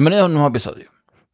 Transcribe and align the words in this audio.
Bienvenidos 0.00 0.22
a 0.22 0.26
un 0.28 0.32
nuevo 0.32 0.48
episodio. 0.48 0.88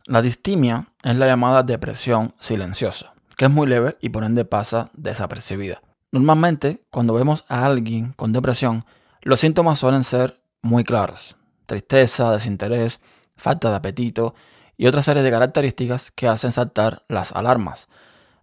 La 0.07 0.21
distimia 0.21 0.89
es 1.05 1.15
la 1.15 1.27
llamada 1.27 1.63
depresión 1.63 2.35
silenciosa, 2.41 3.15
que 3.37 3.45
es 3.45 3.51
muy 3.53 3.69
leve 3.69 3.97
y 4.01 4.09
por 4.09 4.25
ende 4.25 4.45
pasa 4.45 4.87
desapercibida. 4.93 5.81
Normalmente, 6.11 6.83
cuando 6.91 7.15
vemos 7.15 7.45
a 7.47 7.65
alguien 7.65 8.13
con 8.15 8.33
depresión, 8.33 8.85
los 9.23 9.39
síntomas 9.39 9.79
suelen 9.79 10.03
ser 10.03 10.41
muy 10.63 10.83
claros. 10.83 11.37
Tristeza, 11.67 12.33
desinterés, 12.33 12.99
falta 13.37 13.71
de 13.71 13.77
apetito 13.77 14.35
y 14.77 14.89
otra 14.89 15.01
serie 15.01 15.23
de 15.23 15.31
características 15.31 16.11
que 16.11 16.27
hacen 16.27 16.51
saltar 16.51 17.03
las 17.07 17.31
alarmas. 17.31 17.87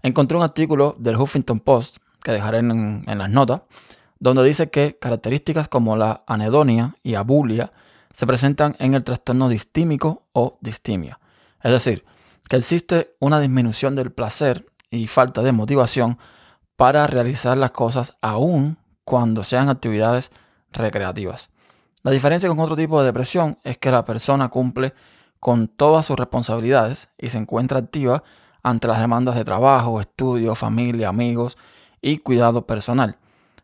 Encontré 0.04 0.38
un 0.38 0.46
artículo 0.46 0.96
del 1.00 1.18
Huffington 1.18 1.60
Post, 1.60 1.98
que 2.24 2.32
dejaré 2.32 2.60
en, 2.60 3.04
en 3.06 3.18
las 3.18 3.30
notas, 3.30 3.64
donde 4.20 4.42
dice 4.46 4.70
que 4.70 4.98
características 4.98 5.68
como 5.68 5.98
la 5.98 6.24
anedonia 6.28 6.96
y 7.04 7.16
abulia 7.16 7.74
se 8.14 8.26
presentan 8.26 8.76
en 8.80 8.94
el 8.94 9.04
trastorno 9.04 9.50
distímico 9.50 10.24
o 10.32 10.58
distimia. 10.62 11.20
Es 11.62 11.72
decir, 11.72 12.06
que 12.48 12.56
existe 12.56 13.16
una 13.20 13.40
disminución 13.40 13.96
del 13.96 14.12
placer 14.12 14.66
y 14.90 15.08
falta 15.08 15.42
de 15.42 15.52
motivación 15.52 16.18
para 16.76 17.08
realizar 17.08 17.58
las 17.58 17.72
cosas 17.72 18.18
aún 18.22 18.78
cuando 19.04 19.44
sean 19.44 19.70
actividades 19.70 20.32
recreativas. 20.72 21.50
La 22.04 22.12
diferencia 22.12 22.50
con 22.50 22.60
otro 22.60 22.76
tipo 22.76 23.00
de 23.00 23.08
depresión 23.08 23.58
es 23.64 23.78
que 23.78 23.92
la 23.92 24.06
persona 24.06 24.50
cumple 24.50 24.94
con 25.40 25.68
todas 25.68 26.06
sus 26.06 26.18
responsabilidades 26.18 27.10
y 27.18 27.30
se 27.30 27.38
encuentra 27.38 27.80
activa 27.80 28.24
ante 28.62 28.88
las 28.88 29.00
demandas 29.00 29.36
de 29.36 29.44
trabajo, 29.44 30.00
estudio, 30.00 30.56
familia, 30.56 31.10
amigos 31.10 31.58
y 32.02 32.18
cuidado 32.20 32.66
personal, 32.68 33.18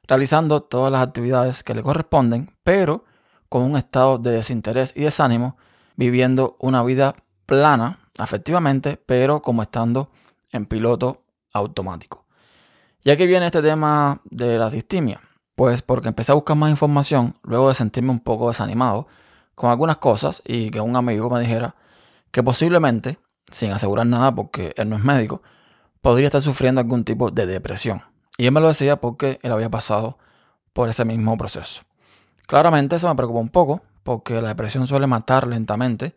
realizando 0.07 0.61
todas 0.61 0.91
las 0.91 1.05
actividades 1.05 1.63
que 1.63 1.73
le 1.73 1.83
corresponden, 1.83 2.53
pero 2.63 3.05
con 3.49 3.63
un 3.63 3.77
estado 3.77 4.17
de 4.17 4.31
desinterés 4.31 4.93
y 4.95 5.01
desánimo, 5.01 5.57
viviendo 5.95 6.55
una 6.59 6.83
vida 6.83 7.15
plana 7.45 7.99
afectivamente, 8.17 9.01
pero 9.05 9.41
como 9.41 9.63
estando 9.63 10.11
en 10.51 10.65
piloto 10.65 11.19
automático. 11.51 12.25
Ya 13.03 13.17
que 13.17 13.27
viene 13.27 13.47
este 13.47 13.61
tema 13.61 14.21
de 14.25 14.57
la 14.57 14.69
distimia, 14.69 15.21
pues 15.55 15.81
porque 15.81 16.09
empecé 16.09 16.31
a 16.31 16.35
buscar 16.35 16.55
más 16.55 16.69
información 16.69 17.35
luego 17.43 17.69
de 17.69 17.75
sentirme 17.75 18.11
un 18.11 18.19
poco 18.19 18.49
desanimado 18.49 19.07
con 19.55 19.69
algunas 19.69 19.97
cosas 19.97 20.41
y 20.45 20.69
que 20.69 20.79
un 20.79 20.95
amigo 20.95 21.29
me 21.29 21.39
dijera 21.39 21.75
que 22.31 22.43
posiblemente, 22.43 23.19
sin 23.51 23.71
asegurar 23.71 24.05
nada 24.05 24.33
porque 24.33 24.73
él 24.77 24.89
no 24.89 24.95
es 24.95 25.03
médico, 25.03 25.41
podría 26.01 26.27
estar 26.27 26.41
sufriendo 26.41 26.79
algún 26.81 27.03
tipo 27.03 27.31
de 27.31 27.45
depresión. 27.45 28.03
Y 28.37 28.45
él 28.45 28.51
me 28.51 28.61
lo 28.61 28.67
decía 28.67 29.01
porque 29.01 29.39
él 29.41 29.51
había 29.51 29.69
pasado 29.69 30.17
por 30.71 30.87
ese 30.87 31.03
mismo 31.03 31.37
proceso. 31.37 31.81
Claramente 32.49 32.95
eso 32.95 33.07
me 33.07 33.13
preocupa 33.13 33.41
un 33.41 33.49
poco 33.49 33.81
porque 34.01 34.41
la 34.41 34.47
depresión 34.47 34.87
suele 34.87 35.05
matar 35.05 35.45
lentamente 35.45 36.15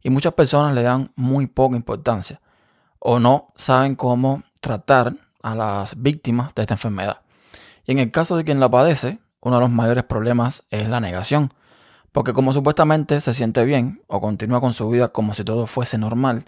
y 0.00 0.10
muchas 0.10 0.32
personas 0.32 0.76
le 0.76 0.82
dan 0.82 1.10
muy 1.16 1.48
poca 1.48 1.74
importancia 1.74 2.40
o 3.00 3.18
no 3.18 3.48
saben 3.56 3.96
cómo 3.96 4.44
tratar 4.60 5.14
a 5.42 5.56
las 5.56 6.00
víctimas 6.00 6.54
de 6.54 6.62
esta 6.62 6.74
enfermedad. 6.74 7.22
Y 7.84 7.90
en 7.90 7.98
el 7.98 8.12
caso 8.12 8.36
de 8.36 8.44
quien 8.44 8.60
la 8.60 8.70
padece, 8.70 9.18
uno 9.40 9.56
de 9.56 9.62
los 9.62 9.70
mayores 9.70 10.04
problemas 10.04 10.62
es 10.70 10.88
la 10.88 11.00
negación, 11.00 11.52
porque 12.12 12.32
como 12.32 12.52
supuestamente 12.52 13.20
se 13.20 13.34
siente 13.34 13.64
bien 13.64 14.04
o 14.06 14.20
continúa 14.20 14.60
con 14.60 14.74
su 14.74 14.88
vida 14.88 15.08
como 15.08 15.34
si 15.34 15.42
todo 15.42 15.66
fuese 15.66 15.98
normal, 15.98 16.44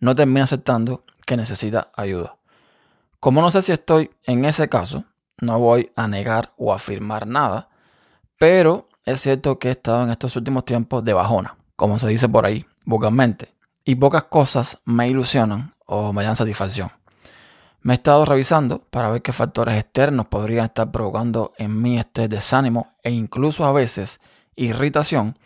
no 0.00 0.14
termina 0.14 0.44
aceptando 0.44 1.04
que 1.26 1.36
necesita 1.36 1.88
ayuda. 1.94 2.36
Como 3.20 3.42
no 3.42 3.50
sé 3.50 3.60
si 3.60 3.72
estoy 3.72 4.12
en 4.24 4.46
ese 4.46 4.70
caso, 4.70 5.04
no 5.42 5.58
voy 5.58 5.92
a 5.94 6.08
negar 6.08 6.52
o 6.56 6.72
afirmar 6.72 7.26
nada, 7.26 7.68
pero 8.42 8.88
es 9.04 9.20
cierto 9.20 9.60
que 9.60 9.68
he 9.68 9.70
estado 9.70 10.02
en 10.02 10.10
estos 10.10 10.34
últimos 10.34 10.64
tiempos 10.64 11.04
de 11.04 11.12
bajona, 11.12 11.54
como 11.76 11.96
se 11.96 12.08
dice 12.08 12.28
por 12.28 12.44
ahí, 12.44 12.66
vocalmente. 12.84 13.54
Y 13.84 13.94
pocas 13.94 14.24
cosas 14.24 14.80
me 14.84 15.08
ilusionan 15.08 15.76
o 15.86 16.12
me 16.12 16.24
dan 16.24 16.34
satisfacción. 16.34 16.90
Me 17.82 17.92
he 17.92 17.94
estado 17.94 18.24
revisando 18.24 18.80
para 18.90 19.10
ver 19.10 19.22
qué 19.22 19.32
factores 19.32 19.78
externos 19.78 20.26
podrían 20.26 20.64
estar 20.64 20.90
provocando 20.90 21.52
en 21.56 21.80
mí 21.80 22.00
este 22.00 22.26
desánimo 22.26 22.88
e 23.04 23.12
incluso 23.12 23.64
a 23.64 23.70
veces 23.70 24.20
irritación. 24.56 25.38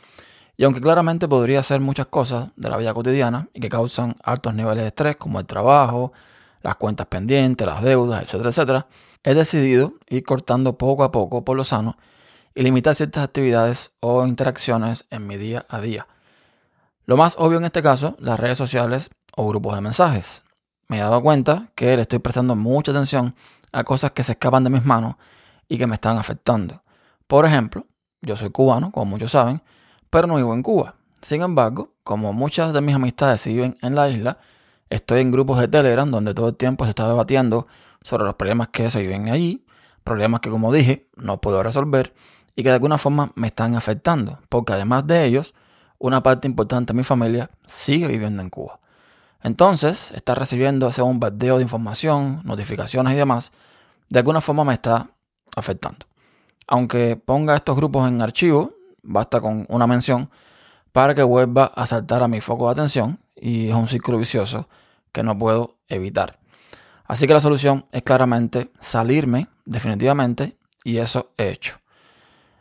Y 0.56 0.64
aunque 0.64 0.80
claramente 0.80 1.28
podría 1.28 1.62
ser 1.62 1.80
muchas 1.80 2.06
cosas 2.06 2.48
de 2.56 2.70
la 2.70 2.78
vida 2.78 2.94
cotidiana 2.94 3.46
y 3.52 3.60
que 3.60 3.68
causan 3.68 4.16
altos 4.24 4.54
niveles 4.54 4.84
de 4.84 4.88
estrés 4.88 5.16
como 5.16 5.38
el 5.38 5.44
trabajo, 5.44 6.14
las 6.62 6.76
cuentas 6.76 7.08
pendientes, 7.08 7.66
las 7.66 7.82
deudas, 7.82 8.22
etcétera, 8.22 8.48
etcétera, 8.48 8.86
he 9.22 9.34
decidido 9.34 9.92
ir 10.08 10.24
cortando 10.24 10.78
poco 10.78 11.04
a 11.04 11.12
poco 11.12 11.44
por 11.44 11.58
lo 11.58 11.64
sano 11.64 11.98
y 12.56 12.62
limitar 12.62 12.94
ciertas 12.94 13.22
actividades 13.22 13.92
o 14.00 14.26
interacciones 14.26 15.04
en 15.10 15.26
mi 15.26 15.36
día 15.36 15.66
a 15.68 15.78
día. 15.82 16.06
Lo 17.04 17.18
más 17.18 17.36
obvio 17.38 17.58
en 17.58 17.66
este 17.66 17.82
caso, 17.82 18.16
las 18.18 18.40
redes 18.40 18.56
sociales 18.56 19.10
o 19.36 19.46
grupos 19.46 19.74
de 19.74 19.82
mensajes. 19.82 20.42
Me 20.88 20.96
he 20.96 21.00
dado 21.00 21.20
cuenta 21.20 21.68
que 21.74 21.94
le 21.94 22.02
estoy 22.02 22.18
prestando 22.18 22.56
mucha 22.56 22.92
atención 22.92 23.36
a 23.72 23.84
cosas 23.84 24.12
que 24.12 24.22
se 24.22 24.32
escapan 24.32 24.64
de 24.64 24.70
mis 24.70 24.86
manos 24.86 25.16
y 25.68 25.76
que 25.76 25.86
me 25.86 25.96
están 25.96 26.16
afectando. 26.16 26.82
Por 27.26 27.44
ejemplo, 27.44 27.84
yo 28.22 28.36
soy 28.38 28.48
cubano, 28.48 28.90
como 28.90 29.04
muchos 29.04 29.32
saben, 29.32 29.62
pero 30.08 30.26
no 30.26 30.36
vivo 30.36 30.54
en 30.54 30.62
Cuba. 30.62 30.94
Sin 31.20 31.42
embargo, 31.42 31.92
como 32.04 32.32
muchas 32.32 32.72
de 32.72 32.80
mis 32.80 32.94
amistades 32.94 33.46
viven 33.46 33.76
en 33.82 33.94
la 33.94 34.08
isla, 34.08 34.38
estoy 34.88 35.20
en 35.20 35.30
grupos 35.30 35.60
de 35.60 35.68
Telegram 35.68 36.10
donde 36.10 36.32
todo 36.32 36.48
el 36.48 36.56
tiempo 36.56 36.84
se 36.84 36.90
está 36.90 37.06
debatiendo 37.06 37.66
sobre 38.02 38.24
los 38.24 38.36
problemas 38.36 38.68
que 38.68 38.88
se 38.88 39.02
viven 39.02 39.28
allí, 39.28 39.66
problemas 40.04 40.40
que 40.40 40.48
como 40.48 40.72
dije 40.72 41.10
no 41.16 41.38
puedo 41.42 41.62
resolver 41.62 42.14
y 42.56 42.62
que 42.62 42.70
de 42.70 42.74
alguna 42.74 42.98
forma 42.98 43.30
me 43.34 43.46
están 43.46 43.76
afectando, 43.76 44.40
porque 44.48 44.72
además 44.72 45.06
de 45.06 45.26
ellos, 45.26 45.54
una 45.98 46.22
parte 46.22 46.48
importante 46.48 46.92
de 46.92 46.96
mi 46.96 47.04
familia 47.04 47.50
sigue 47.66 48.06
viviendo 48.08 48.42
en 48.42 48.50
Cuba. 48.50 48.80
Entonces, 49.42 50.10
estar 50.12 50.38
recibiendo 50.38 50.88
ese 50.88 51.02
bombardeo 51.02 51.58
de 51.58 51.62
información, 51.62 52.40
notificaciones 52.44 53.12
y 53.12 53.16
demás, 53.16 53.52
de 54.08 54.18
alguna 54.18 54.40
forma 54.40 54.64
me 54.64 54.72
está 54.72 55.10
afectando. 55.54 56.06
Aunque 56.66 57.16
ponga 57.16 57.54
estos 57.54 57.76
grupos 57.76 58.08
en 58.08 58.22
archivo, 58.22 58.72
basta 59.02 59.40
con 59.40 59.66
una 59.68 59.86
mención 59.86 60.30
para 60.92 61.14
que 61.14 61.22
vuelva 61.22 61.66
a 61.66 61.86
saltar 61.86 62.22
a 62.22 62.28
mi 62.28 62.40
foco 62.40 62.66
de 62.66 62.72
atención 62.72 63.20
y 63.36 63.68
es 63.68 63.74
un 63.74 63.86
círculo 63.86 64.18
vicioso 64.18 64.68
que 65.12 65.22
no 65.22 65.36
puedo 65.36 65.76
evitar. 65.88 66.38
Así 67.04 67.26
que 67.26 67.34
la 67.34 67.40
solución 67.40 67.86
es 67.92 68.02
claramente 68.02 68.72
salirme 68.80 69.48
definitivamente 69.64 70.56
y 70.82 70.96
eso 70.96 71.32
he 71.36 71.50
hecho. 71.50 71.76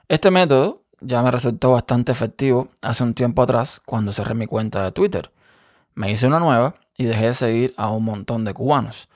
Este 0.08 0.30
método 0.30 0.84
ya 1.02 1.24
me 1.24 1.32
resultó 1.32 1.72
bastante 1.72 2.12
efectivo 2.12 2.68
hace 2.82 3.02
un 3.02 3.16
tiempo 3.16 3.42
atrás 3.42 3.82
cuando 3.84 4.14
cerré 4.14 4.36
mi 4.36 4.46
cuenta 4.46 4.84
de 4.84 4.92
Twitter. 4.92 5.32
Me 5.96 6.12
hice 6.12 6.28
una 6.28 6.40
nueva 6.40 6.76
y 6.96 7.06
dejé 7.06 7.28
de 7.28 7.34
seguir 7.34 7.74
a 7.76 7.90
un 7.90 8.06
montón 8.06 8.46
de 8.46 8.54
cubanos. 8.54 9.10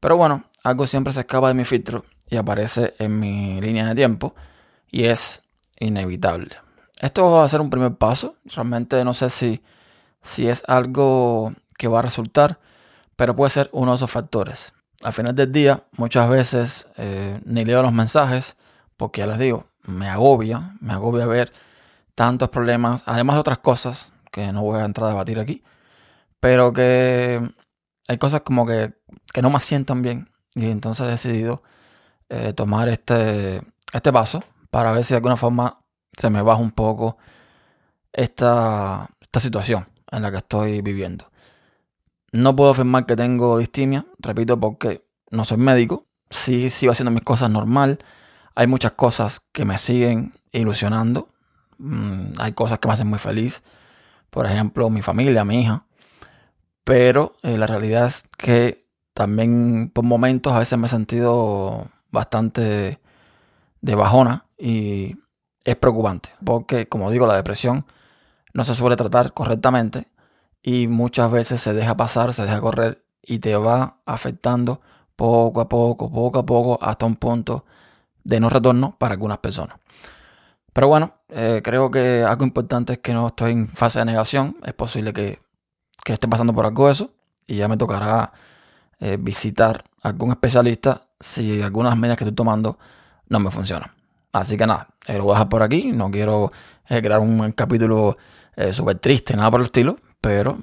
Pero 0.00 0.16
bueno, 0.16 0.44
algo 0.62 0.86
siempre 0.86 1.12
se 1.12 1.20
escapa 1.20 1.48
de 1.48 1.54
mi 1.54 1.64
filtro 1.64 2.06
y 2.30 2.36
aparece 2.36 2.94
en 2.98 3.20
mi 3.20 3.60
línea 3.60 3.88
de 3.88 3.94
tiempo 3.94 4.34
y 4.90 5.04
es 5.04 5.42
inevitable. 5.78 6.56
Esto 7.00 7.30
va 7.30 7.44
a 7.44 7.48
ser 7.48 7.60
un 7.60 7.68
primer 7.68 7.94
paso. 7.96 8.36
Realmente 8.46 9.04
no 9.04 9.12
sé 9.12 9.28
si, 9.28 9.62
si 10.22 10.48
es 10.48 10.62
algo 10.66 11.52
que 11.76 11.88
va 11.88 11.98
a 11.98 12.02
resultar, 12.02 12.58
pero 13.14 13.36
puede 13.36 13.50
ser 13.50 13.68
uno 13.72 13.92
de 13.92 13.96
esos 13.96 14.10
factores. 14.10 14.72
Al 15.02 15.12
final 15.12 15.34
del 15.34 15.52
día, 15.52 15.84
muchas 15.98 16.30
veces 16.30 16.88
eh, 16.96 17.40
ni 17.44 17.66
leo 17.66 17.82
los 17.82 17.92
mensajes, 17.92 18.56
porque 18.96 19.20
ya 19.20 19.26
les 19.26 19.38
digo, 19.38 19.69
me 19.90 20.08
agobia, 20.08 20.76
me 20.80 20.92
agobia 20.92 21.26
ver 21.26 21.52
tantos 22.14 22.48
problemas, 22.48 23.02
además 23.06 23.36
de 23.36 23.40
otras 23.40 23.58
cosas 23.58 24.12
que 24.30 24.52
no 24.52 24.62
voy 24.62 24.80
a 24.80 24.84
entrar 24.84 25.06
a 25.06 25.10
debatir 25.10 25.38
aquí, 25.38 25.62
pero 26.40 26.72
que 26.72 27.40
hay 28.08 28.18
cosas 28.18 28.42
como 28.42 28.66
que, 28.66 28.94
que 29.32 29.42
no 29.42 29.50
me 29.50 29.60
sientan 29.60 30.02
bien 30.02 30.30
y 30.54 30.70
entonces 30.70 31.06
he 31.06 31.10
decidido 31.10 31.62
eh, 32.28 32.52
tomar 32.52 32.88
este, 32.88 33.60
este 33.92 34.12
paso 34.12 34.42
para 34.70 34.92
ver 34.92 35.04
si 35.04 35.14
de 35.14 35.16
alguna 35.16 35.36
forma 35.36 35.80
se 36.16 36.30
me 36.30 36.42
baja 36.42 36.60
un 36.60 36.70
poco 36.70 37.18
esta, 38.12 39.08
esta 39.20 39.40
situación 39.40 39.88
en 40.10 40.22
la 40.22 40.30
que 40.30 40.38
estoy 40.38 40.82
viviendo. 40.82 41.30
No 42.32 42.54
puedo 42.54 42.70
afirmar 42.70 43.06
que 43.06 43.16
tengo 43.16 43.58
distimia, 43.58 44.06
repito, 44.18 44.58
porque 44.58 45.02
no 45.30 45.44
soy 45.44 45.58
médico. 45.58 46.06
Sí 46.30 46.70
sigo 46.70 46.92
haciendo 46.92 47.10
mis 47.10 47.24
cosas 47.24 47.50
normal, 47.50 47.98
hay 48.54 48.66
muchas 48.66 48.92
cosas 48.92 49.42
que 49.52 49.64
me 49.64 49.78
siguen 49.78 50.34
ilusionando. 50.52 51.28
Mm, 51.78 52.32
hay 52.38 52.52
cosas 52.52 52.78
que 52.78 52.88
me 52.88 52.94
hacen 52.94 53.06
muy 53.06 53.18
feliz. 53.18 53.62
Por 54.30 54.46
ejemplo, 54.46 54.90
mi 54.90 55.02
familia, 55.02 55.44
mi 55.44 55.62
hija. 55.62 55.84
Pero 56.84 57.34
eh, 57.42 57.58
la 57.58 57.66
realidad 57.66 58.06
es 58.06 58.24
que 58.36 58.86
también 59.14 59.90
por 59.94 60.04
momentos 60.04 60.52
a 60.52 60.58
veces 60.58 60.78
me 60.78 60.86
he 60.86 60.90
sentido 60.90 61.88
bastante 62.10 63.00
de 63.80 63.94
bajona 63.94 64.46
y 64.58 65.16
es 65.64 65.76
preocupante 65.76 66.30
porque, 66.44 66.88
como 66.88 67.10
digo, 67.10 67.26
la 67.26 67.36
depresión 67.36 67.86
no 68.52 68.64
se 68.64 68.74
suele 68.74 68.96
tratar 68.96 69.32
correctamente 69.32 70.08
y 70.62 70.88
muchas 70.88 71.30
veces 71.30 71.60
se 71.60 71.72
deja 71.72 71.96
pasar, 71.96 72.34
se 72.34 72.42
deja 72.42 72.60
correr 72.60 73.04
y 73.22 73.38
te 73.38 73.56
va 73.56 73.98
afectando 74.06 74.80
poco 75.16 75.60
a 75.60 75.68
poco, 75.68 76.10
poco 76.10 76.38
a 76.38 76.46
poco, 76.46 76.78
hasta 76.82 77.06
un 77.06 77.16
punto 77.16 77.64
de 78.24 78.40
no 78.40 78.50
retorno 78.50 78.96
para 78.98 79.14
algunas 79.14 79.38
personas. 79.38 79.78
Pero 80.72 80.88
bueno, 80.88 81.14
eh, 81.28 81.60
creo 81.64 81.90
que 81.90 82.22
algo 82.22 82.44
importante 82.44 82.94
es 82.94 82.98
que 83.00 83.12
no 83.12 83.26
estoy 83.26 83.52
en 83.52 83.68
fase 83.68 83.98
de 83.98 84.04
negación. 84.04 84.56
Es 84.64 84.72
posible 84.72 85.12
que, 85.12 85.40
que 86.04 86.12
esté 86.12 86.28
pasando 86.28 86.54
por 86.54 86.64
algo 86.64 86.88
eso 86.90 87.10
y 87.46 87.56
ya 87.56 87.68
me 87.68 87.76
tocará 87.76 88.32
eh, 89.00 89.16
visitar 89.18 89.84
algún 90.02 90.30
especialista 90.30 91.02
si 91.18 91.60
algunas 91.60 91.96
medidas 91.96 92.18
que 92.18 92.24
estoy 92.24 92.36
tomando 92.36 92.78
no 93.28 93.40
me 93.40 93.50
funcionan. 93.50 93.90
Así 94.32 94.56
que 94.56 94.66
nada, 94.66 94.88
eh, 95.06 95.18
lo 95.18 95.24
voy 95.24 95.32
a 95.32 95.34
dejar 95.34 95.48
por 95.48 95.62
aquí. 95.62 95.92
No 95.92 96.10
quiero 96.10 96.52
crear 96.86 97.20
un 97.20 97.52
capítulo 97.52 98.16
súper 98.72 98.98
triste, 98.98 99.36
nada 99.36 99.50
por 99.50 99.60
el 99.60 99.66
estilo, 99.66 99.96
pero 100.20 100.58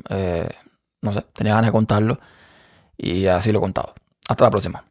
no 1.02 1.14
sé, 1.14 1.26
tenía 1.34 1.54
ganas 1.54 1.70
de 1.70 1.72
contarlo 1.72 2.20
y 2.98 3.28
así 3.28 3.52
lo 3.52 3.60
he 3.60 3.62
contado. 3.62 3.94
Hasta 4.28 4.44
la 4.44 4.52
próxima. 4.52 4.84